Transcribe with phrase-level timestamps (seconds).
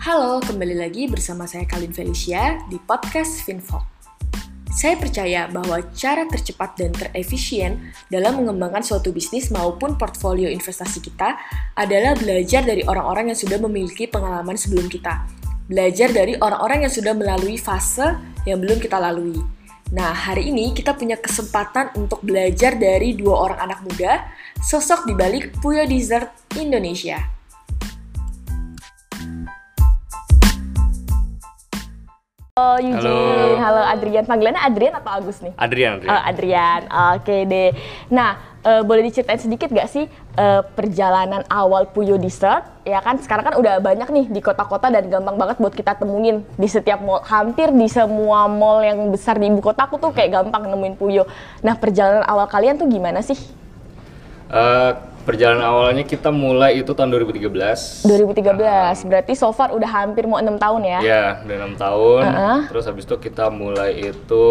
[0.00, 3.84] Halo, kembali lagi bersama saya Kalin Felicia di podcast Finfo.
[4.72, 11.36] Saya percaya bahwa cara tercepat dan terefisien dalam mengembangkan suatu bisnis maupun portfolio investasi kita
[11.76, 15.28] adalah belajar dari orang-orang yang sudah memiliki pengalaman sebelum kita.
[15.68, 18.16] Belajar dari orang-orang yang sudah melalui fase
[18.48, 19.36] yang belum kita lalui.
[19.92, 24.32] Nah, hari ini kita punya kesempatan untuk belajar dari dua orang anak muda,
[24.64, 27.39] sosok di balik Puyo Dessert Indonesia.
[32.60, 34.24] Halo Eugene, halo, Adrian.
[34.28, 35.56] Panggilannya Adrian atau Agus nih?
[35.56, 36.12] Adrian, Adrian.
[36.12, 36.80] Oh, Adrian,
[37.16, 37.70] oke deh.
[38.12, 40.04] Nah, uh, boleh diceritain sedikit gak sih
[40.36, 42.68] uh, perjalanan awal Puyo Dessert?
[42.84, 46.44] Ya kan, sekarang kan udah banyak nih di kota-kota dan gampang banget buat kita temuin
[46.60, 47.24] di setiap mall.
[47.24, 51.24] Hampir di semua mall yang besar di ibu kota aku tuh kayak gampang nemuin Puyo.
[51.64, 53.40] Nah, perjalanan awal kalian tuh gimana sih?
[54.52, 54.92] Uh,
[55.22, 58.08] perjalanan awalnya kita mulai itu tahun 2013.
[58.08, 60.98] 2013, uh, berarti so far udah hampir mau enam tahun ya?
[61.00, 62.22] Iya, udah enam tahun.
[62.24, 62.58] Uh -uh.
[62.72, 64.46] Terus habis itu kita mulai itu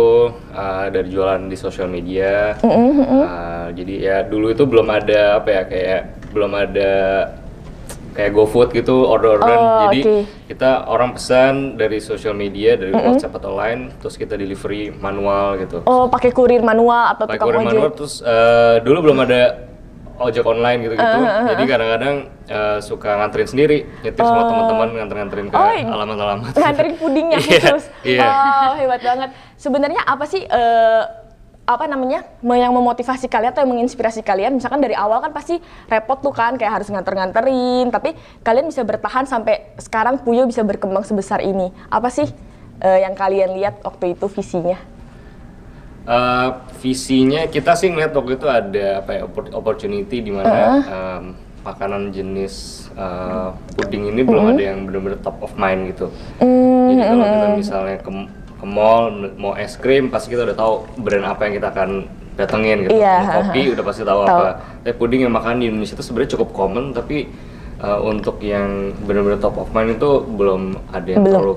[0.54, 2.56] uh, dari jualan di sosial media.
[2.62, 3.24] Uh -uh, uh -uh.
[3.26, 6.92] Uh, jadi ya dulu itu belum ada apa ya kayak belum ada
[8.20, 9.60] kayak GoFood gitu order-orderan.
[9.60, 10.22] Oh, Jadi okay.
[10.52, 13.10] kita orang pesan dari sosial media dari mm -hmm.
[13.16, 15.86] WhatsApp atau lain, terus kita delivery manual gitu.
[15.88, 19.69] Oh, pakai kurir manual atau pakai kurir manual terus uh, dulu belum ada
[20.20, 21.18] ojek online gitu-gitu.
[21.20, 21.48] Uh, uh, uh.
[21.56, 22.16] Jadi kadang-kadang
[22.52, 24.50] uh, suka nganterin sendiri, nyetir semua oh.
[24.52, 26.54] teman-teman nganter-nganterin ke oh, alamat-alamat.
[26.60, 27.84] Nganterin pudingnya khusus.
[28.08, 28.30] yeah, yeah.
[28.30, 29.30] Oh, hebat banget.
[29.56, 31.04] Sebenarnya apa sih uh,
[31.70, 36.18] apa namanya yang memotivasi kalian atau yang menginspirasi kalian misalkan dari awal kan pasti repot
[36.18, 41.46] tuh kan kayak harus nganter-nganterin tapi kalian bisa bertahan sampai sekarang Puyo bisa berkembang sebesar
[41.46, 42.26] ini apa sih
[42.82, 44.82] uh, yang kalian lihat waktu itu visinya
[46.08, 49.22] Uh, visinya kita sih ngeliat waktu itu ada apa ya
[49.54, 51.24] opportunity di mana uh um,
[51.60, 54.28] makanan jenis uh, puding ini -huh.
[54.32, 56.08] belum ada yang benar-benar top of mind gitu.
[56.40, 56.88] -huh.
[56.90, 61.28] Jadi kalau kita misalnya ke, ke mall mau es krim pasti kita udah tahu brand
[61.28, 61.90] apa yang kita akan
[62.40, 62.96] datengin gitu.
[62.96, 63.44] Yeah.
[63.44, 64.40] Kopi udah pasti tahu, tahu.
[64.40, 64.50] apa.
[64.88, 67.28] Tapi puding yang makan di Indonesia itu sebenarnya cukup common tapi
[67.84, 71.36] uh, untuk yang benar-benar top of mind itu belum ada yang belum.
[71.36, 71.56] terlalu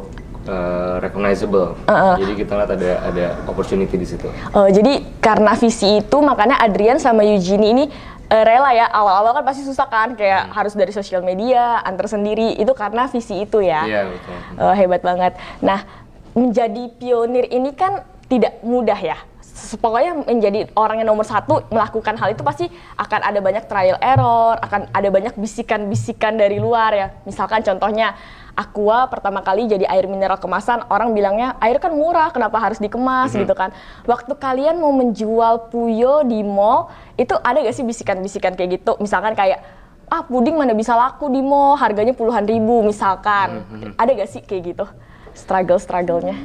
[0.49, 1.79] uh, recognizable.
[1.87, 2.15] Uh -uh.
[2.19, 4.29] Jadi kita lihat ada ada opportunity di situ.
[4.55, 7.85] Uh, jadi karena visi itu makanya Adrian sama Eugenie ini
[8.31, 8.91] uh, rela ya.
[8.91, 10.53] Awal-awal kan pasti susah kan kayak hmm.
[10.55, 12.57] harus dari sosial media, antar sendiri.
[12.59, 13.83] Itu karena visi itu ya.
[13.87, 14.37] Iya, betul.
[14.59, 15.33] Uh, hebat banget.
[15.63, 15.85] Nah,
[16.33, 19.19] menjadi pionir ini kan tidak mudah ya
[19.53, 22.67] pokoknya menjadi orang yang nomor satu melakukan hal itu pasti
[22.97, 27.07] akan ada banyak trial error, akan ada banyak bisikan-bisikan dari luar ya.
[27.29, 28.17] Misalkan contohnya
[28.53, 33.33] Aqua pertama kali jadi air mineral kemasan, orang bilangnya air kan murah, kenapa harus dikemas
[33.33, 33.43] mm -hmm.
[33.49, 33.71] gitu kan.
[34.05, 38.93] Waktu kalian mau menjual Puyo di mall, itu ada gak sih bisikan-bisikan kayak gitu?
[39.01, 39.65] Misalkan kayak
[40.13, 43.65] ah puding mana bisa laku di mall, harganya puluhan ribu misalkan.
[43.65, 43.93] Mm -hmm.
[43.97, 44.85] Ada gak sih kayak gitu?
[45.33, 46.37] Struggle-strugglenya.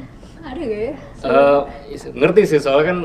[0.47, 0.93] Ada gak ya?
[1.27, 1.61] Uh,
[2.15, 2.99] ngerti sih soalnya kan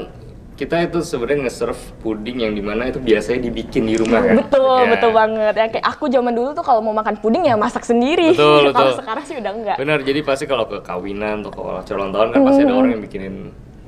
[0.62, 4.46] kita itu sebenarnya nge-serve puding yang di mana itu biasanya dibikin di rumah kan.
[4.46, 4.90] Betul, ya.
[4.94, 5.54] betul banget.
[5.58, 8.30] Ya kayak aku zaman dulu tuh kalau mau makan puding ya masak sendiri.
[8.30, 8.78] Betul, betul.
[8.78, 9.76] kalau sekarang sih udah enggak.
[9.82, 12.46] Benar, jadi pasti kalau ke kawinan atau ke ulang tahun kan mm.
[12.46, 13.34] pasti ada orang yang bikinin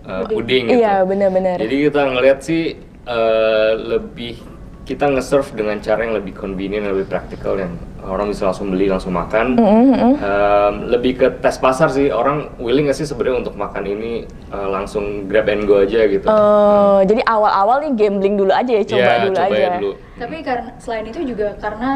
[0.02, 0.82] uh, puding gitu.
[0.82, 1.56] Iya, benar-benar.
[1.62, 2.62] Jadi kita ngeliat sih
[3.06, 4.34] uh, lebih
[4.82, 9.16] kita nge-serve dengan cara yang lebih convenient, lebih praktikal yang orang bisa langsung beli langsung
[9.16, 9.56] makan.
[9.56, 10.12] Mm -hmm.
[10.20, 14.68] um, lebih ke tes pasar sih orang willing gak sih sebenarnya untuk makan ini uh,
[14.68, 16.26] langsung grab and go aja gitu.
[16.28, 17.08] Oh, hmm.
[17.08, 19.58] jadi awal-awal nih gambling dulu aja ya, coba yeah, dulu coba aja.
[19.58, 19.92] Ya dulu.
[20.14, 21.90] Tapi karena selain itu juga karena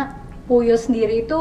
[0.49, 1.41] Puyo sendiri itu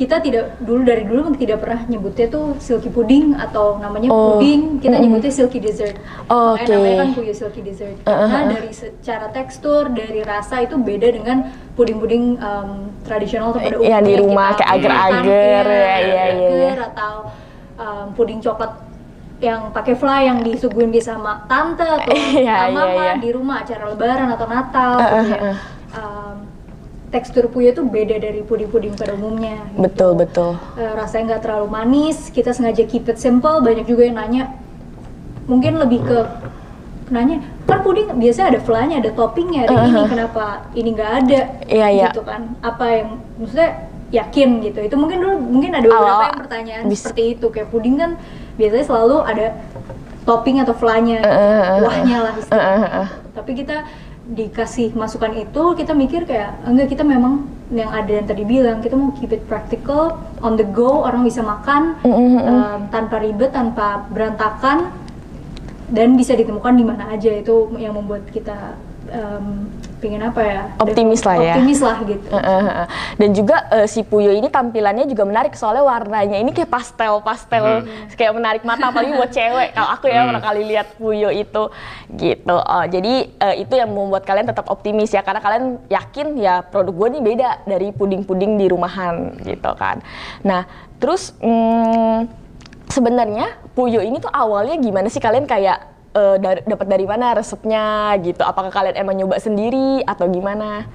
[0.00, 4.40] kita tidak dulu dari dulu tidak pernah nyebutnya tuh silky pudding atau namanya oh.
[4.40, 5.02] puding kita mm -hmm.
[5.04, 6.00] nyebutnya silky dessert
[6.32, 6.72] oh, okay.
[6.72, 8.28] namanya kan puyo silky dessert uh -huh.
[8.32, 13.92] karena dari secara tekstur dari rasa itu beda dengan puding-puding um, tradisional atau pada umumnya
[13.92, 17.14] yang di rumah kayak agar-agar ya, ya, ya, ya, atau
[17.76, 18.72] um, puding coklat
[19.44, 23.16] yang pakai fly yang disuguhin bisa sama tante atau yeah, mama yeah, yeah.
[23.20, 25.54] di rumah acara lebaran atau natal uh, gitu ya.
[25.90, 26.29] Um,
[27.10, 29.58] tekstur puyo itu beda dari puding-puding pada umumnya.
[29.74, 29.78] Gitu.
[29.82, 30.50] Betul betul.
[30.78, 32.30] Uh, rasanya nggak terlalu manis.
[32.30, 33.58] Kita sengaja keep it simple.
[33.58, 34.54] Banyak juga yang nanya,
[35.50, 36.18] mungkin lebih ke
[37.10, 39.90] nanya kan puding biasa ada flanya, ada toppingnya, ada uh -huh.
[39.90, 40.44] ini kenapa
[40.78, 41.40] ini nggak ada?
[41.66, 42.08] Iya iya.
[42.14, 42.54] Gitu kan?
[42.62, 43.70] Apa yang maksudnya
[44.14, 44.78] yakin gitu?
[44.86, 47.02] Itu mungkin dulu mungkin ada beberapa yang pertanyaan bis.
[47.02, 48.14] seperti itu kayak puding kan
[48.54, 49.46] biasanya selalu ada
[50.22, 51.78] topping atau flanya, uh -huh.
[51.82, 52.78] kuahnya lah istilahnya.
[52.78, 53.06] Uh -huh.
[53.34, 53.76] Tapi kita
[54.30, 58.94] dikasih masukan itu kita mikir kayak enggak kita memang yang ada yang tadi bilang kita
[58.98, 62.38] mau keep it practical on the go orang bisa makan mm-hmm.
[62.46, 64.90] um, tanpa ribet tanpa berantakan
[65.90, 68.78] dan bisa ditemukan di mana aja itu yang membuat kita
[69.10, 69.66] um,
[70.00, 70.60] pingin apa ya?
[70.80, 71.54] Optimis lah ya.
[71.60, 72.28] Optimis lah gitu.
[73.20, 77.84] Dan juga uh, si Puyo ini tampilannya juga menarik soalnya warnanya ini kayak pastel pastel
[77.84, 78.16] hmm.
[78.16, 79.76] kayak menarik mata apalagi buat cewek.
[79.76, 80.40] Kalau aku ya hmm.
[80.40, 81.68] kali lihat Puyo itu
[82.16, 82.56] gitu.
[82.56, 86.96] Oh, jadi uh, itu yang membuat kalian tetap optimis ya karena kalian yakin ya produk
[86.96, 90.00] gue ini beda dari puding-puding di rumahan gitu kan.
[90.40, 90.64] Nah
[90.96, 92.26] terus hmm,
[92.88, 95.22] sebenarnya Puyo ini tuh awalnya gimana sih?
[95.22, 98.42] Kalian kayak uh, dar dapat dari mana resepnya gitu?
[98.42, 100.86] Apakah kalian emang nyoba sendiri atau gimana?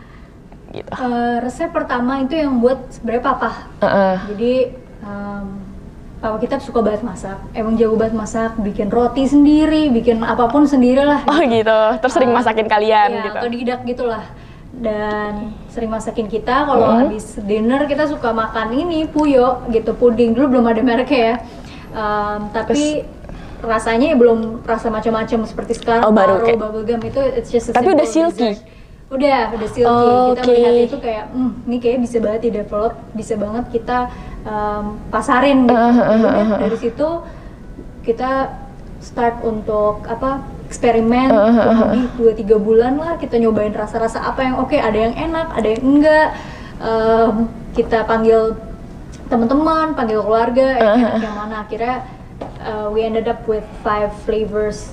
[0.74, 0.92] Gitu.
[0.92, 3.52] Uh, resep pertama itu yang buat sebenarnya papa.
[3.80, 4.16] Uh -uh.
[4.36, 4.54] Jadi
[5.06, 5.46] um,
[6.20, 7.38] papa kita suka banget masak.
[7.56, 11.24] Emang jago banget masak, bikin roti sendiri, bikin apa pun sendiri lah.
[11.32, 11.80] Oh gitu.
[12.04, 13.38] Terus sering uh, masakin kalian iya, gitu.
[13.40, 14.26] Atau didak gitulah.
[14.76, 17.08] Dan sering masakin kita kalau uh-huh.
[17.08, 21.36] habis dinner kita suka makan ini puyo gitu puding dulu belum ada mereknya ya.
[21.96, 23.15] Um, tapi Terus,
[23.66, 26.08] rasanya ya belum rasa macam-macam seperti sekarang.
[26.08, 26.58] Oh, baru kayak...
[26.62, 28.56] bubblegum itu it's just a tapi udah silky?
[28.56, 28.66] dessert.
[29.06, 29.90] udah udah silky.
[29.90, 30.54] Oh, kita okay.
[30.58, 33.98] melihat itu kayak hmm, ini kayak bisa banget di develop bisa banget kita
[34.46, 35.76] um, pasarin gitu.
[35.78, 37.10] Uh, uh, uh, uh, dari situ
[38.06, 38.32] kita
[39.02, 44.26] start untuk apa eksperimen uh, uh, uh, lebih dua tiga bulan lah kita nyobain rasa-rasa
[44.26, 46.30] apa yang oke okay, ada yang enak ada yang enggak.
[46.76, 48.56] Um, kita panggil
[49.32, 51.64] teman-teman panggil keluarga uh, uh, yang mana.
[51.64, 52.04] Akhirnya
[52.66, 54.92] uh, we ended up with five flavors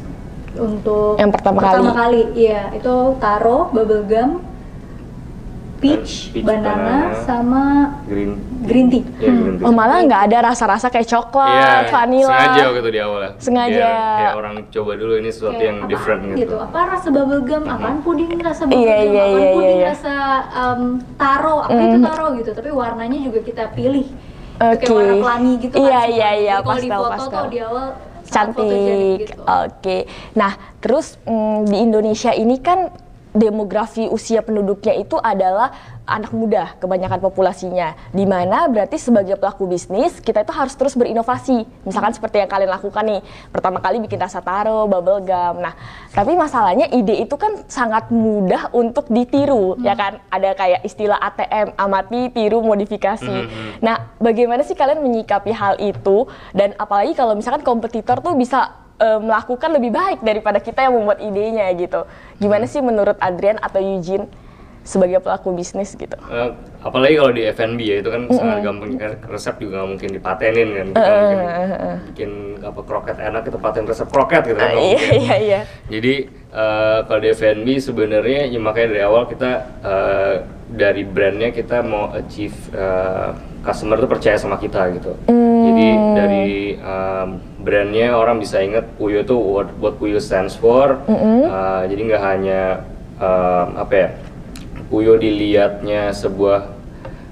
[0.52, 2.28] untuk yang pertama, pertama kali.
[2.28, 2.44] kali.
[2.44, 4.44] Iya, itu taro, bubblegum,
[5.80, 7.62] peach, peach banana, banana, sama
[8.04, 8.36] green
[8.68, 9.02] green tea.
[9.18, 9.42] Yeah, hmm.
[9.42, 9.64] green tea.
[9.64, 12.30] Oh malah nggak ada rasa-rasa kayak coklat, yeah, vanilla.
[12.30, 13.20] Sengaja gitu di awal.
[13.40, 13.72] Sengaja.
[13.72, 16.36] Kayak, kayak orang coba dulu ini sesuatu kayak yang apa, different gitu.
[16.44, 16.56] gitu.
[16.60, 17.74] Apa rasa bubblegum, hmm.
[17.74, 20.14] apaan puding rasa bubblegum, yeah, yeah, apaan yeah, puding yeah, rasa
[20.52, 20.82] um,
[21.16, 21.86] taro, apa mm.
[21.88, 22.06] itu hmm.
[22.06, 22.50] taro gitu.
[22.52, 24.06] Tapi warnanya juga kita pilih
[24.62, 24.86] okay.
[24.86, 27.32] kayak warna pelangi gitu iya kan iya iya kalau di foto pastel.
[27.32, 27.86] tuh di awal
[28.22, 28.66] cantik
[29.26, 29.42] gitu.
[29.42, 30.00] oke okay.
[30.38, 32.88] nah terus mm, di Indonesia ini kan
[33.32, 35.72] demografi usia penduduknya itu adalah
[36.04, 37.96] anak muda kebanyakan populasinya.
[38.12, 41.64] Di mana berarti sebagai pelaku bisnis kita itu harus terus berinovasi.
[41.88, 45.64] Misalkan seperti yang kalian lakukan nih, pertama kali bikin rasa taro, bubble gum.
[45.64, 45.72] Nah,
[46.12, 49.82] tapi masalahnya ide itu kan sangat mudah untuk ditiru, hmm.
[49.86, 50.20] ya kan?
[50.28, 53.24] Ada kayak istilah ATM, amati, tiru, modifikasi.
[53.24, 53.48] Hmm.
[53.48, 53.72] hmm.
[53.80, 59.18] Nah, bagaimana sih kalian menyikapi hal itu dan apalagi kalau misalkan kompetitor tuh bisa uh,
[59.18, 62.06] melakukan lebih baik daripada kita yang membuat idenya gitu.
[62.38, 64.30] Gimana sih menurut Adrian atau Eugene
[64.82, 66.14] sebagai pelaku bisnis gitu?
[66.26, 68.38] Uh, apalagi kalau di F&B ya itu kan mm -hmm.
[68.38, 70.86] sangat gampang kan resep juga gak mungkin dipatenin kan.
[70.90, 72.30] Uh, mungkin uh, bikin
[72.62, 74.74] apa kroket enak kita paten resep kroket gitu kan.
[74.74, 75.60] Uh, iya iya iya.
[75.86, 76.14] Jadi
[76.50, 79.50] uh, kalau di F&B sebenarnya ya makanya dari awal kita
[79.86, 80.34] uh,
[80.66, 85.14] dari brandnya kita mau achieve uh, customer tuh percaya sama kita gitu.
[85.30, 85.41] Mm.
[85.62, 85.88] Jadi
[86.18, 86.48] dari
[86.78, 87.28] um,
[87.62, 90.98] brandnya orang bisa ingat Puyo itu what, what Puyo stands for.
[91.06, 91.40] Mm -hmm.
[91.46, 92.60] uh, jadi nggak hanya
[93.22, 94.08] uh, apa ya
[94.92, 96.68] Puyo dilihatnya sebuah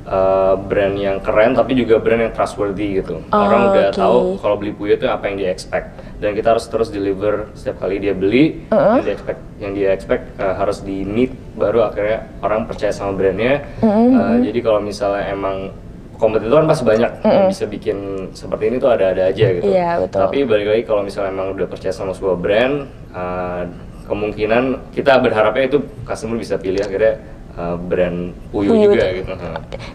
[0.09, 3.21] uh, brand yang keren, tapi juga brand yang trustworthy gitu.
[3.29, 4.01] Oh, orang udah okay.
[4.01, 7.85] tahu kalau beli Puyo itu apa yang dia expect dan kita harus terus deliver setiap
[7.85, 8.97] kali dia beli uh -uh.
[9.01, 13.13] yang dia expect yang dia expect uh, harus di meet baru akhirnya orang percaya sama
[13.13, 13.67] brandnya.
[13.85, 14.09] Mm -hmm.
[14.17, 15.75] uh, jadi kalau misalnya emang
[16.21, 17.99] kompetitor kan pasti banyak mm yang bisa bikin
[18.37, 19.65] seperti ini tuh ada-ada aja gitu.
[19.73, 20.21] Iya, betul.
[20.21, 22.75] Tapi balik lagi kalau misalnya emang udah percaya sama sebuah brand,
[23.17, 23.65] uh,
[24.05, 27.25] kemungkinan kita berharapnya itu customer bisa pilih akhirnya
[27.57, 29.33] uh, brand Puyu, Puyu juga gitu.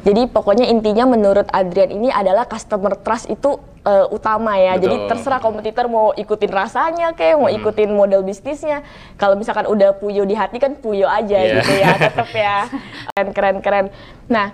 [0.09, 4.75] Jadi pokoknya intinya menurut Adrian ini adalah customer trust itu uh, utama ya.
[4.75, 4.83] Betul.
[4.89, 7.59] Jadi terserah kompetitor mau ikutin rasanya kayak mau hmm.
[7.61, 8.81] ikutin model bisnisnya.
[9.21, 11.61] Kalau misalkan udah Puyo di hati kan Puyo aja yeah.
[11.61, 12.57] gitu ya, tetap ya.
[13.13, 13.85] Keren keren keren.
[14.25, 14.51] Nah,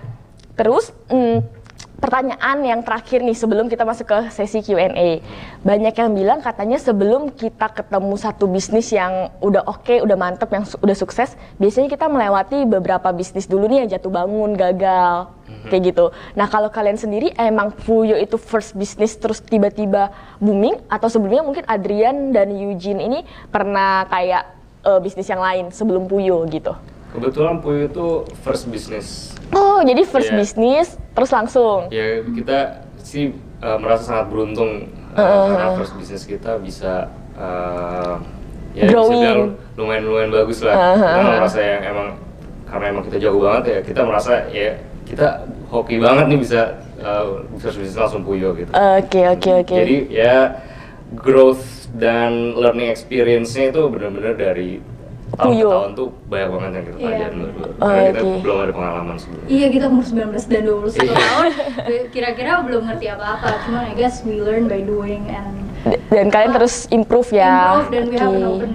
[0.52, 1.61] Terus hmm,
[2.02, 5.22] pertanyaan yang terakhir nih sebelum kita masuk ke sesi Q&A.
[5.62, 10.50] Banyak yang bilang katanya sebelum kita ketemu satu bisnis yang udah oke, okay, udah mantep,
[10.50, 15.30] yang su udah sukses, biasanya kita melewati beberapa bisnis dulu nih yang jatuh bangun, gagal,
[15.46, 15.70] mm-hmm.
[15.70, 16.10] kayak gitu.
[16.34, 20.10] Nah kalau kalian sendiri emang Puyo itu first bisnis terus tiba-tiba
[20.42, 23.22] booming atau sebelumnya mungkin Adrian dan Eugene ini
[23.54, 24.42] pernah kayak
[24.82, 26.74] uh, bisnis yang lain sebelum Puyo gitu?
[27.14, 28.06] Kebetulan Puyo itu
[28.42, 30.38] first bisnis Oh, jadi first yeah.
[30.40, 31.92] bisnis terus langsung.
[31.92, 38.16] Ya, kita sih uh, merasa sangat beruntung uh, uh, karena first bisnis kita bisa uh,
[38.72, 39.56] ya Growing.
[39.76, 40.74] lumayan lumayan bagus lah.
[40.74, 42.08] Uh, kita merasa yang emang
[42.64, 44.70] karena emang kita jago banget ya, kita merasa ya
[45.04, 46.60] kita hoki banget nih bisa
[47.04, 48.72] uh, first bisnis langsung puyo gitu.
[48.72, 49.76] Oke, oke, oke.
[49.76, 50.56] Jadi ya
[51.12, 54.80] growth dan learning experience-nya itu benar-benar dari
[55.32, 57.44] tahun ke tahun tuh banyak banget yang kita pelajarin yeah.
[57.46, 57.66] berdua.
[57.66, 58.40] Oh, Karena kita okay.
[58.42, 59.48] belum ada pengalaman sebelumnya.
[59.48, 61.14] Iya, kita umur 19 dan 21 iya.
[61.16, 61.50] tahun.
[62.12, 63.48] Kira-kira belum ngerti apa-apa.
[63.64, 65.56] Cuma I guess we learn by doing and
[66.14, 67.82] dan kalian terus improve ya.
[67.82, 68.10] Improve dan okay.
[68.12, 68.72] we have an open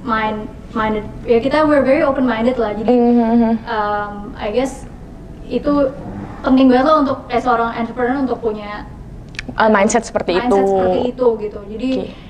[0.00, 2.94] mind minded ya kita we're very open minded lah jadi
[3.66, 4.86] um, I guess
[5.50, 5.90] itu
[6.46, 8.86] penting banget loh untuk eh, seorang entrepreneur untuk punya
[9.58, 10.70] uh, mindset seperti mindset itu.
[10.70, 12.29] seperti itu gitu jadi Oke.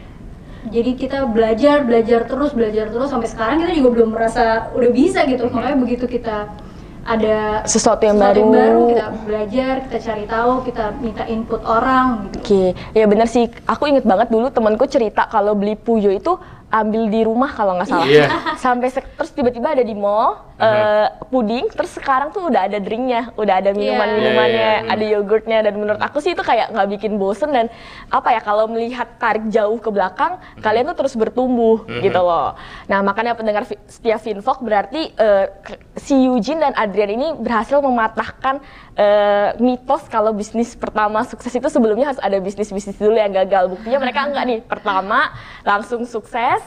[0.69, 5.25] Jadi kita belajar belajar terus belajar terus sampai sekarang kita juga belum merasa udah bisa
[5.25, 6.53] gitu makanya begitu kita
[7.01, 8.83] ada Sesuatu yang sesuatu baru.
[8.93, 13.49] kita belajar kita cari tahu kita minta input orang gitu Oke, ya bener sih.
[13.65, 16.37] Aku inget banget dulu temanku cerita kalau beli puyo itu
[16.71, 18.07] ambil di rumah kalau nggak salah.
[18.07, 18.27] Iya.
[18.57, 23.55] Sampai terus tiba-tiba ada di mall eh, puding, terus sekarang tuh udah ada drinknya, udah
[23.59, 24.93] ada minuman-minumannya, Iya, iya, iya.
[24.93, 27.67] ada yogurtnya dan menurut aku sih itu kayak nggak bikin bosen dan
[28.07, 32.55] apa ya kalau melihat tarik jauh ke belakang, kalian tuh terus bertumbuh gitu loh.
[32.87, 38.61] Nah makanya pendengar setia Finvok berarti eh, ke- si Eugene dan Adrian ini berhasil mematahkan
[38.95, 43.73] eh, mitos kalau bisnis pertama sukses itu sebelumnya harus ada bisnis-bisnis dulu yang gagal.
[43.73, 44.61] Buktinya mereka enggak nih.
[44.63, 46.60] Pertama langsung sukses,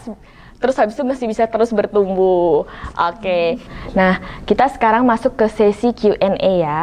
[0.63, 2.63] terus habis itu masih bisa terus bertumbuh.
[2.95, 3.59] Oke.
[3.91, 6.81] Nah, kita sekarang masuk ke sesi Q&A ya.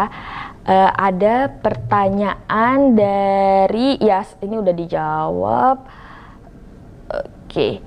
[0.68, 5.76] Eh, ada pertanyaan dari ya ini udah dijawab.
[7.08, 7.80] Oke.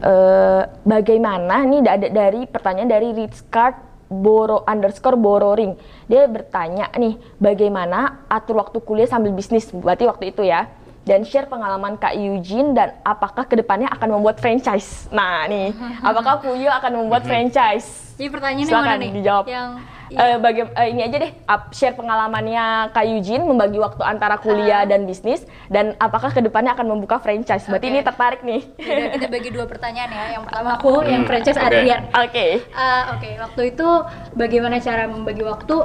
[0.00, 5.78] Eh, bagaimana ini ada dari pertanyaan dari Ritzcard Boro underscore Bororing.
[6.10, 9.70] Dia bertanya nih, bagaimana atur waktu kuliah sambil bisnis?
[9.70, 10.66] Berarti waktu itu ya.
[11.10, 15.10] Dan share pengalaman Kak Eugene dan apakah ke depannya akan membuat franchise?
[15.10, 18.14] Nah nih, apakah Puyo akan membuat franchise?
[18.14, 19.44] jadi pertanyaannya Silakan mana nih dijawab.
[19.44, 19.70] yang
[20.08, 24.82] Eh, baga- eh, ini aja deh, up- share pengalamannya Kak Eugene membagi waktu antara kuliah
[24.82, 27.62] dan bisnis dan apakah ke depannya akan membuka franchise?
[27.64, 27.92] Berarti Oke.
[27.92, 28.60] ini tertarik nih.
[28.76, 31.64] Udah, kita bagi dua pertanyaan ya yang pertama aku yang Hmm, franchise oke.
[31.64, 32.46] Adrian Oke.
[32.68, 33.88] Uh, Oke, waktu itu
[34.32, 35.76] bagaimana cara membagi waktu?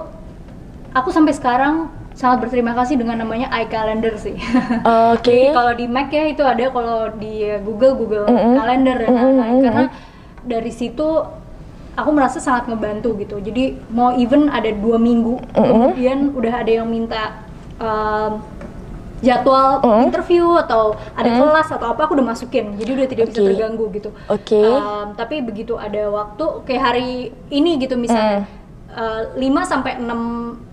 [0.92, 4.40] Aku sampai sekarang sangat berterima kasih dengan namanya iCalendar sih.
[5.14, 5.52] Oke.
[5.52, 8.56] kalau di Mac ya itu ada, kalau di Google Google Mm-mm.
[8.56, 9.52] Calendar dan Mm-mm, lain-lain.
[9.52, 9.66] mm-mm.
[9.68, 9.84] Karena
[10.42, 11.08] dari situ
[11.94, 13.36] aku merasa sangat ngebantu gitu.
[13.38, 17.44] Jadi mau even ada dua minggu, kemudian udah ada yang minta
[17.78, 18.40] um,
[19.20, 20.12] jadwal Mm.
[20.12, 22.76] interview atau ada kelas atau apa aku udah masukin.
[22.76, 23.48] Jadi udah tidak bisa Oke.
[23.52, 24.10] terganggu gitu.
[24.28, 24.60] Oke.
[24.60, 27.10] Um, tapi begitu ada waktu kayak hari
[27.50, 28.44] ini gitu misalnya
[28.92, 30.65] uh, 5 sampai 6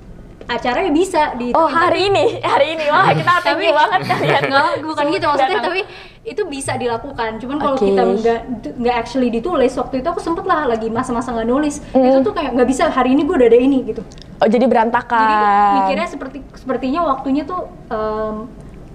[0.45, 4.43] acara ya bisa di Oh hari ini, hari ini wah kita thank you banget kalian.
[4.45, 5.81] Nggak, bukan gitu maksudnya tapi
[6.23, 7.83] itu bisa dilakukan cuman kalau Oke.
[7.85, 8.41] kita nggak
[8.77, 12.07] nggak actually ditulis waktu itu aku sempet lah lagi masa-masa nggak nulis Mm.
[12.07, 14.03] itu tuh kayak nggak bisa hari ini gue udah ada ini gitu
[14.39, 15.19] Oh jadi berantakan.
[15.19, 15.47] jadi
[15.77, 18.47] mikirnya seperti sepertinya waktunya tuh em,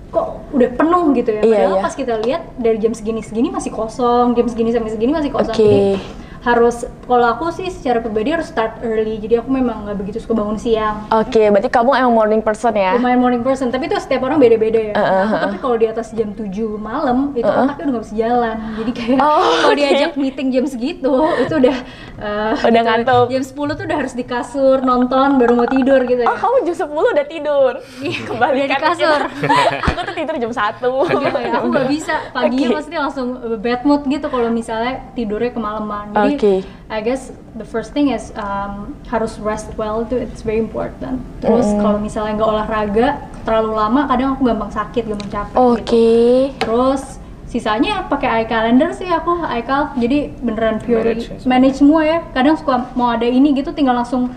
[0.08, 1.84] kok udah penuh gitu ya Iya, padahal iya.
[1.84, 5.51] pas kita lihat dari jam segini segini masih kosong jam segini sampai segini masih kosong
[5.51, 5.68] Oke.
[5.68, 5.84] jadi
[6.48, 10.32] harus kalau aku sih secara pribadi harus start early jadi aku memang nggak begitu suka
[10.34, 12.96] bangun siang Oke, berarti kamu emang morning person ya?
[12.96, 15.42] lumayan morning person tapi itu setiap orang beda-beda ya Uh, uh, aku uh.
[15.44, 19.18] tapi kalau di atas jam 7 malam itu otaknya udah nggak bisa jalan jadi kayak
[19.18, 19.27] Oh,
[19.60, 19.75] kalau oke.
[19.75, 21.77] diajak meeting jam segitu itu udah
[22.18, 23.25] uh, Udah ngantuk.
[23.30, 26.56] jam 10 tuh udah harus di kasur nonton baru mau tidur gitu ya Oh kamu
[26.66, 27.74] jam 10 udah tidur?
[28.24, 29.22] Kembalikan Udah di kasur.
[29.88, 32.77] aku tuh tidur jam 1 Iya, ya, aku nggak bisa paginya Oke.
[32.77, 33.27] pasti langsung
[33.58, 36.53] bad mood gitu kalau misalnya tidurnya kemalaman jadi Oke.
[36.88, 41.67] I guess the first thing is um, harus rest well itu it's very important terus
[41.75, 43.08] kalau misalnya nggak olahraga
[43.44, 45.84] terlalu lama kadang aku gampang sakit gampang capek Oke.
[45.84, 46.08] gitu
[46.63, 52.00] terus sisanya pakai iCalendar sih aku iCal jadi beneran pure Manage manage, ya semua.
[52.00, 54.32] semua ya kadang suka mau ada ini gitu tinggal langsung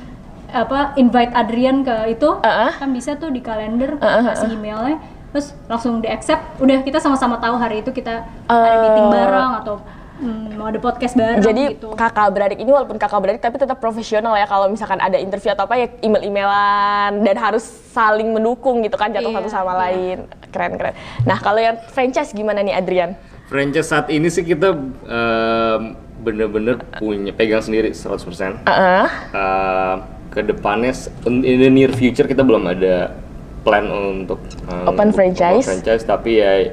[0.50, 2.70] apa invite Adrian ke itu Uh-uh.
[2.74, 4.98] kan bisa tuh di kalender Uh-uh, kasih emailnya
[5.30, 8.82] terus langsung di accept udah kita sama-sama tahu hari itu kita ada Uh.
[8.90, 9.74] meeting bareng atau
[10.20, 13.76] hmm, mau ada podcast bareng Jadi gitu kakak beradik ini walaupun kakak beradik tapi tetap
[13.76, 18.94] profesional ya kalau misalkan ada interview atau apa ya email-emailan dan harus saling mendukung gitu
[18.94, 19.80] kan jatuh Iya, satu sama iya.
[19.80, 20.18] lain.
[20.48, 20.94] Keren keren.
[21.22, 23.14] Nah, kalau yang franchise gimana nih Adrian?
[23.46, 25.82] Franchise saat ini sih kita em,
[26.20, 28.62] bener-bener punya pegang sendiri 100%.
[28.62, 29.06] Heeh.
[29.32, 29.94] Uh,
[30.30, 33.10] ke depannya s- in in the near future kita belum ada
[33.60, 35.66] plan untuk um, Open franchise.
[35.66, 36.70] franchise tapi ya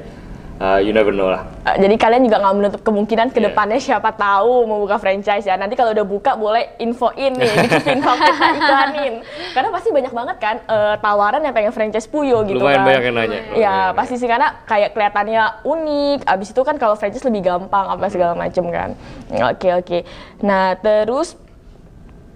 [0.58, 3.46] uh, you never know lah Eh, jadi kalian juga nggak menutup kemungkinan ke Iya.
[3.46, 5.54] depannya siapa tahu mau buka franchise ya.
[5.54, 9.14] Nanti kalau udah buka boleh infoin nih, di info kita iklanin.
[9.52, 12.86] Karena pasti banyak banget kan eh, tawaran yang pengen franchise Puyo gitu lumayan kan.
[12.86, 16.18] banyak yang nanya lumayan Ya banyak pasti sih karena kayak kelihatannya unik.
[16.24, 18.96] Abis itu kan kalau franchise lebih gampang apa segala macem kan.
[19.44, 19.98] Oke oke.
[20.40, 21.36] Nah terus,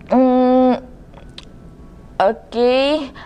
[0.07, 0.77] hmm,
[2.19, 2.75] oke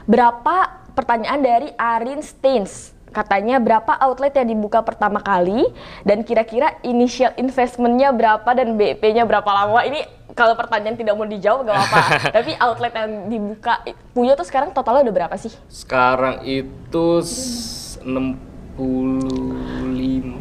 [0.05, 0.57] berapa
[0.93, 2.96] pertanyaan dari Arin Stains?
[3.17, 5.65] Katanya berapa outlet yang dibuka pertama kali
[6.05, 9.81] dan kira-kira initial investmentnya berapa dan BP-nya berapa lama?
[9.89, 10.05] Ini
[10.37, 12.01] kalau pertanyaan tidak mau dijawab gak apa-apa.
[12.37, 13.81] Tapi outlet yang dibuka
[14.13, 15.49] punya tuh sekarang totalnya udah berapa sih?
[15.73, 18.85] sekarang itu s- 65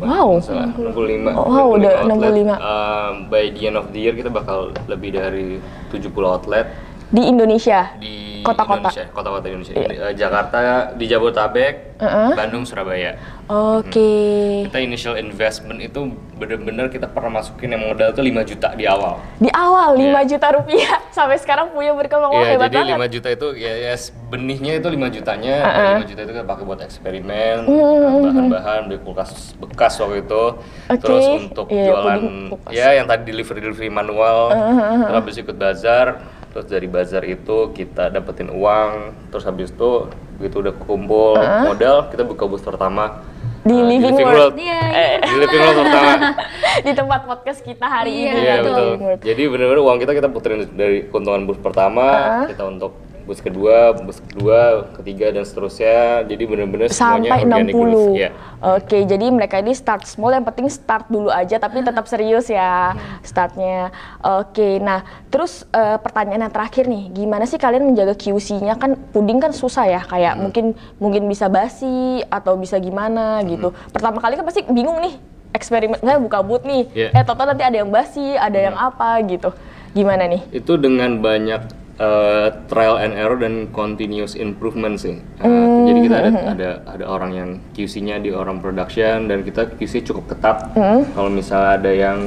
[0.03, 0.35] wow.
[0.35, 1.31] Masalah, 65.
[1.31, 2.59] Wow, udah 65.
[2.59, 5.63] Um, by the end of the year kita bakal lebih dari
[5.95, 6.67] 70 outlet
[7.13, 10.13] di Indonesia di kota-kota Indonesia, kota-kota Indonesia yeah.
[10.13, 10.57] Jakarta
[10.93, 12.29] di Jabodetabek uh -uh.
[12.37, 13.17] Bandung Surabaya
[13.49, 14.29] oke okay.
[14.61, 14.65] hmm.
[14.69, 19.21] kita initial investment itu bener-bener kita pernah masukin yang modal tuh 5 juta di awal
[19.41, 20.21] di awal yeah.
[20.21, 23.73] 5 juta rupiah sampai sekarang punya berkembang yeah, hebat jadi banget 5 juta itu ya,
[23.89, 23.93] ya
[24.29, 25.97] benihnya itu 5 jutanya uh -uh.
[26.05, 28.87] 5 juta itu kita pakai buat eksperimen bahan-bahan uh -huh.
[28.89, 30.43] beli kulkas bekas waktu itu
[30.89, 31.01] okay.
[31.01, 32.21] terus untuk yeah, jualan
[32.69, 35.21] ya yang tadi delivery delivery manual uh -huh.
[35.21, 40.07] terus ikut bazar terus dari bazar itu kita dapetin uang terus habis itu
[40.39, 41.75] begitu udah kumpul uh -huh.
[41.75, 43.19] modal kita buka booth pertama
[43.67, 44.55] di uh, living, di living world, world.
[44.55, 45.15] Yeah, yeah.
[45.19, 46.11] di living world pertama
[46.87, 48.87] di tempat podcast kita hari yeah, ini iya betul
[49.19, 52.47] jadi benar-benar uang kita kita puterin dari keuntungan booth pertama uh -huh.
[52.47, 56.23] kita untuk bus kedua, bus kedua, ketiga dan seterusnya.
[56.29, 58.13] Jadi benar-benar semuanya sampai 60.
[58.15, 58.29] Ya.
[58.77, 62.93] Oke, jadi mereka ini start small yang penting start dulu aja tapi tetap serius ya
[63.25, 63.89] startnya.
[64.21, 65.03] Oke, nah
[65.33, 69.89] terus uh, pertanyaan yang terakhir nih, gimana sih kalian menjaga QC-nya kan puding kan susah
[69.89, 70.41] ya kayak hmm.
[70.45, 70.65] mungkin
[71.01, 73.73] mungkin bisa basi atau bisa gimana gitu.
[73.73, 73.89] Hmm.
[73.89, 77.15] Pertama kali kan pasti bingung nih eksperimen saya buka boot nih yeah.
[77.15, 78.67] eh total nanti ada yang basi ada hmm.
[78.67, 79.49] yang apa gitu
[79.95, 85.19] gimana nih itu dengan banyak uh, trial and error dan continuous improvement sih.
[85.39, 85.85] Uh, mm.
[85.85, 86.53] Jadi kita ada mm-hmm.
[86.55, 90.71] ada ada orang yang QC-nya di orang production dan kita QC cukup ketat.
[90.75, 91.01] Mm.
[91.15, 92.19] Kalau misalnya ada yang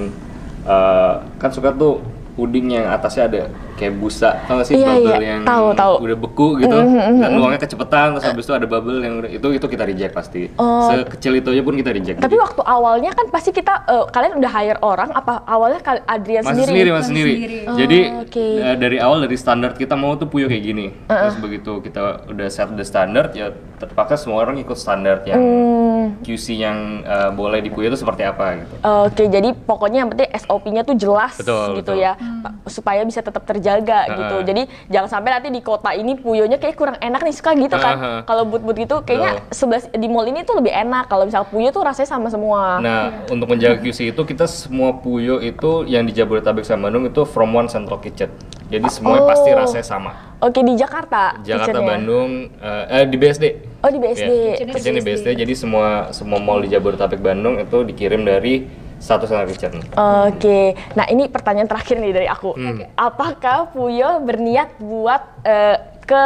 [0.65, 2.01] uh, kan suka tuh
[2.39, 3.43] puding yang atasnya ada
[3.79, 5.29] kayak busa tau gak sih iya, bubble iya.
[5.39, 5.95] yang tahu, tahu.
[6.03, 7.23] udah beku gitu mm -hmm.
[7.23, 10.43] dan luangnya kecepetan terus habis itu ada bubble yang udah, itu itu kita reject pasti
[10.59, 10.91] oh.
[10.91, 12.43] sekecil itu aja pun kita reject tapi jadi.
[12.43, 15.81] waktu awalnya kan pasti kita uh, kalian udah hire orang apa awalnya
[16.11, 17.59] Adrian masih sendiri sendiri masih sendiri, sendiri.
[17.65, 18.53] Oh, jadi okay.
[18.59, 21.21] uh, dari awal dari standar kita mau tuh puyo kayak gini uh -uh.
[21.31, 26.27] terus begitu kita udah set the standard ya terpaksa semua orang ikut standar yang hmm.
[26.27, 30.11] QC yang uh, boleh di puyo itu seperti apa gitu oke okay, jadi pokoknya yang
[30.11, 32.03] penting SOP-nya tuh jelas betul, gitu betul.
[32.03, 32.67] ya hmm.
[32.67, 34.37] supaya bisa tetap terjaga uh, gitu.
[34.49, 37.95] Jadi jangan sampai nanti di kota ini puyonya kayak kurang enak nih suka gitu kan.
[37.99, 38.21] Uh, uh.
[38.25, 41.11] Kalau but-but gitu kayaknya sebelah di mall ini tuh lebih enak.
[41.13, 42.81] Kalau misal puyo tuh rasanya sama semua.
[42.81, 47.23] Nah, untuk menjaga QC itu kita semua puyo itu yang di Jabodetabek sama Bandung itu
[47.29, 48.33] from one central kitchen.
[48.69, 49.29] Jadi semuanya oh.
[49.29, 50.13] pasti rasanya sama.
[50.39, 51.41] Oke di Jakarta.
[51.43, 53.45] Jakarta, Bandung, uh, eh di BSD.
[53.83, 54.33] Oh di BSD.
[54.61, 55.29] Ya, kitchen di BSD.
[55.35, 59.73] Jadi semua semua mall di Jabodetabek Bandung itu dikirim dari satu setengah kitchen.
[59.79, 60.67] Oke, okay.
[60.99, 62.55] nah ini pertanyaan terakhir nih dari aku.
[62.59, 62.83] Hmm.
[62.99, 66.23] Apakah Puyo berniat buat uh, ke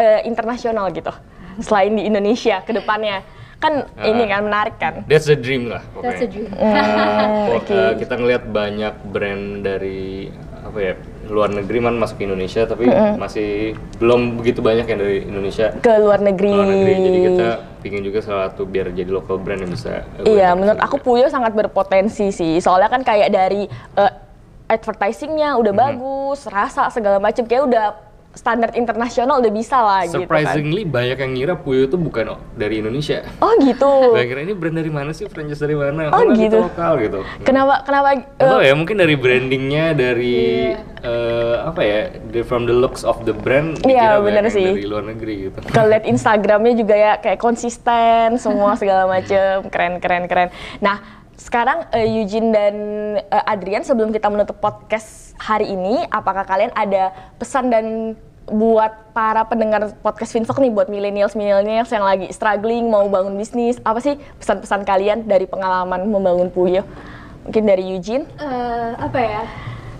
[0.00, 1.12] uh, internasional gitu,
[1.60, 3.20] selain di Indonesia ke depannya?
[3.56, 5.04] Kan uh, ini kan menarik kan?
[5.08, 5.84] That's a dream lah.
[5.96, 6.04] Okay.
[6.04, 6.48] That's a dream.
[6.52, 7.72] Uh, okay.
[7.72, 10.94] uh, kita ngelihat banyak brand dari apa ya
[11.28, 13.14] luar negeri man masuk ke Indonesia tapi mm -hmm.
[13.18, 13.48] masih
[13.98, 16.50] belum begitu banyak yang dari Indonesia ke luar negeri.
[16.52, 16.94] Luar negeri.
[16.96, 17.48] Jadi kita
[17.82, 20.02] pingin juga salah satu biar jadi local brand yang bisa.
[20.22, 22.58] Iya, menurut aku Puyo sangat berpotensi sih.
[22.58, 23.66] Soalnya kan kayak dari
[23.98, 24.12] uh,
[24.66, 25.94] advertisingnya udah mm -hmm.
[25.98, 28.05] bagus, rasa segala macam kayak udah
[28.36, 30.28] standar internasional udah bisa lah gitu kan.
[30.28, 33.24] Surprisingly banyak yang ngira Puyo itu bukan dari Indonesia.
[33.40, 33.88] Oh gitu.
[34.14, 36.12] Banyak kira ini brand dari mana sih, franchise dari mana?
[36.12, 36.60] Oh, oh gitu.
[36.60, 37.20] lokal gitu.
[37.42, 38.28] Kenapa kenapa?
[38.38, 40.36] Uh, oh ya mungkin dari brandingnya dari
[40.76, 40.84] yeah.
[41.00, 41.08] Iya.
[41.08, 43.80] uh, apa ya, the, from the looks of the brand.
[43.88, 44.76] Iya yeah, benar sih.
[44.76, 45.58] Dari luar negeri gitu.
[45.72, 50.48] Kalau lihat Instagramnya juga ya kayak konsisten semua segala macem keren keren keren.
[50.84, 52.74] Nah sekarang uh, Eugene dan
[53.28, 58.16] uh, Adrian sebelum kita menutup podcast hari ini, apakah kalian ada pesan dan
[58.46, 63.82] buat para pendengar podcast Finvok nih buat millennials millennials yang lagi struggling mau bangun bisnis
[63.82, 66.86] apa sih pesan-pesan kalian dari pengalaman membangun Puyo
[67.42, 69.42] mungkin dari Eugene uh, apa ya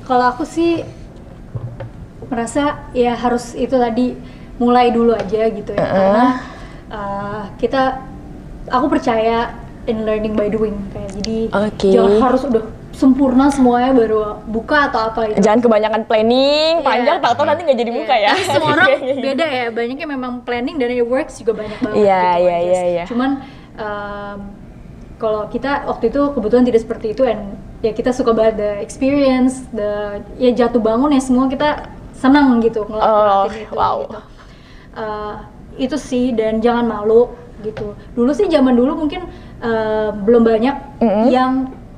[0.07, 0.87] kalau aku sih
[2.31, 4.15] merasa ya harus itu tadi
[4.63, 5.91] mulai dulu aja gitu ya uh -uh.
[5.91, 6.27] karena
[6.91, 7.83] uh, kita
[8.71, 9.59] aku percaya
[9.91, 11.93] in learning by doing kayak jadi okay.
[11.95, 12.65] jangan harus udah
[12.97, 15.45] sempurna semuanya baru buka atau apa gitu.
[15.45, 16.87] Jangan kebanyakan planning, yeah.
[16.89, 18.01] panjang tahu-tahu nanti nggak jadi yeah.
[18.01, 18.33] buka ya.
[18.33, 18.89] Tapi semua orang
[19.29, 21.97] beda ya, banyaknya memang planning dan it works juga banyak banget.
[22.01, 23.05] Iya, iya, iya, iya.
[23.05, 23.45] Cuman
[23.77, 24.39] um,
[25.21, 29.69] kalau kita waktu itu kebetulan tidak seperti itu and ya kita suka banget the experience,
[29.77, 33.75] the ya jatuh bangun ya semua kita senang gitu ngelakuin oh, itu.
[33.77, 33.97] Wow.
[34.09, 34.21] Gitu.
[34.97, 35.35] Uh,
[35.77, 37.29] itu sih dan jangan malu
[37.61, 37.93] gitu.
[38.17, 39.29] Dulu sih zaman dulu mungkin
[39.61, 41.25] uh, belum banyak mm -hmm.
[41.29, 41.53] yang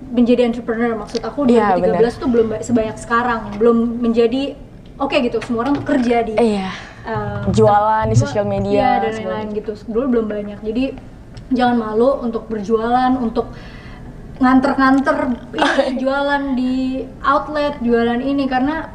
[0.09, 2.13] menjadi entrepreneur maksud aku 2013 ya, bener.
[2.17, 4.57] tuh belum sebanyak sekarang belum menjadi
[4.99, 6.73] oke okay, gitu semua orang tuh kerja di iya.
[7.07, 10.85] uh, jualan di sosial media ya, dan lain-lain gitu dulu belum banyak jadi
[11.53, 13.53] jangan malu untuk berjualan untuk
[14.39, 15.35] nganter-nganter
[16.01, 18.91] jualan di outlet jualan ini karena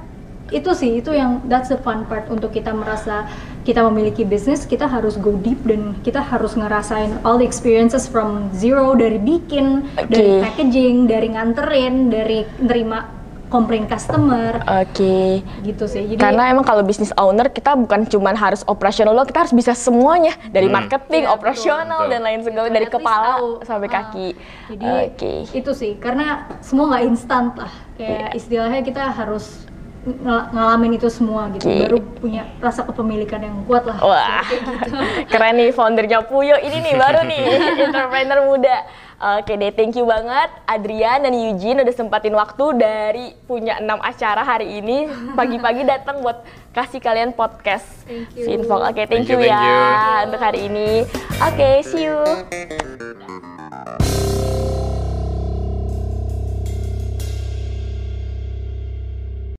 [0.54, 3.26] itu sih itu yang that's the fun part untuk kita merasa
[3.64, 8.52] kita memiliki bisnis kita harus go deep dan kita harus ngerasain all the experiences from
[8.52, 10.08] zero dari bikin okay.
[10.12, 13.24] dari packaging dari nganterin dari nerima
[13.54, 14.66] komplain customer.
[14.66, 14.98] Oke.
[14.98, 15.30] Okay.
[15.62, 16.10] Gitu sih.
[16.10, 19.78] Jadi karena emang kalau bisnis owner kita bukan cuma harus operasional loh, kita harus bisa
[19.78, 20.74] semuanya dari hmm.
[20.74, 23.50] marketing, ya, operasional dan lain sebagainya dari kepala tahu.
[23.62, 24.28] sampai uh, kaki.
[24.74, 25.40] Jadi okay.
[25.54, 27.74] itu sih karena semua nggak instan lah.
[27.94, 28.30] Kayak yeah.
[28.34, 29.70] istilahnya kita harus
[30.04, 31.88] ng ngalamin itu semua gitu okay.
[31.88, 34.92] baru punya rasa kepemilikan yang kuat lah wah gitu.
[35.32, 37.44] keren nih foundernya Puyo ini nih baru nih
[37.88, 38.78] entrepreneur muda
[39.24, 44.44] Oke deh, thank you banget Adrian dan Eugene udah sempatin waktu dari punya enam acara
[44.44, 46.44] hari ini pagi-pagi datang buat
[46.76, 47.88] kasih kalian podcast
[48.36, 48.84] Finvok.
[48.84, 50.28] Oke, thank, thank you, you ya thank you.
[50.28, 51.08] untuk hari ini.
[51.40, 52.20] Oke, see you.